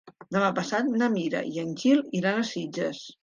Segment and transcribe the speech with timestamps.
[0.35, 3.05] Demà passat na Mira i en Gil iran a Sitges.